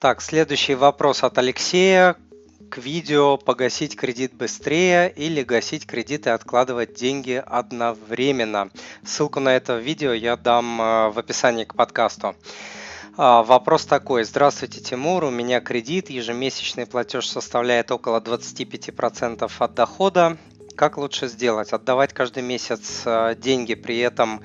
[0.00, 2.16] Так, следующий вопрос от Алексея.
[2.70, 8.70] К видео «Погасить кредит быстрее» или «Гасить кредит и откладывать деньги одновременно».
[9.04, 12.34] Ссылку на это видео я дам э, в описании к подкасту.
[13.18, 14.24] А, вопрос такой.
[14.24, 15.24] Здравствуйте, Тимур.
[15.24, 16.08] У меня кредит.
[16.08, 20.38] Ежемесячный платеж составляет около 25% от дохода.
[20.80, 21.74] Как лучше сделать?
[21.74, 24.42] Отдавать каждый месяц э, деньги, при этом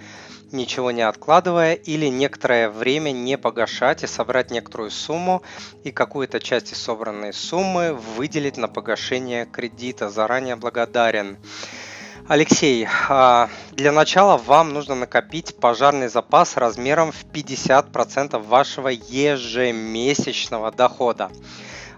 [0.51, 5.43] ничего не откладывая, или некоторое время не погашать и собрать некоторую сумму
[5.85, 10.09] и какую-то часть из собранной суммы выделить на погашение кредита.
[10.09, 11.37] Заранее благодарен.
[12.27, 21.31] Алексей, а, для начала вам нужно накопить пожарный запас размером в 50% вашего ежемесячного дохода.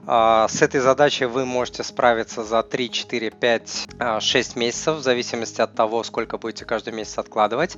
[0.10, 3.88] А, с этой задачей вы можете справиться за 3, 4, 5,
[4.22, 7.78] 6 месяцев, в зависимости от того, сколько будете каждый месяц откладывать.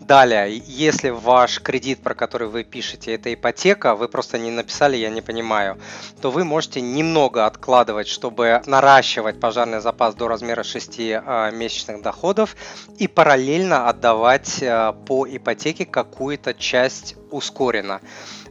[0.00, 5.08] Далее, если ваш кредит, про который вы пишете, это ипотека, вы просто не написали, я
[5.08, 5.78] не понимаю,
[6.20, 12.56] то вы можете немного откладывать, чтобы наращивать пожарный запас до размера 6 а, месячных доходов
[12.98, 18.00] и параллельно отдавать а, по ипотеке какую-то часть ускоренно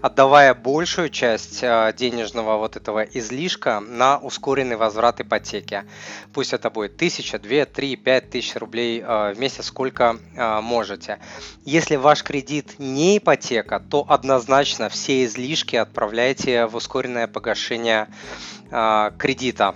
[0.02, 5.84] отдавая большую часть э, денежного вот этого излишка на ускоренный возврат ипотеки.
[6.34, 11.20] Пусть это будет 1000, 2, 3, 5 тысяч рублей э, в месяц, сколько э, можете.
[11.66, 18.08] Если ваш кредит не ипотека, то однозначно все излишки отправляйте в ускоренное погашение
[18.70, 19.76] кредита.